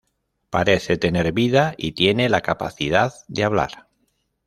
Parece 0.49 0.97
tener 0.97 1.31
vida 1.31 1.75
y 1.77 1.91
tiene 1.91 2.27
la 2.27 2.41
capacidad 2.41 3.13
de 3.27 3.43
hablar. 3.43 3.87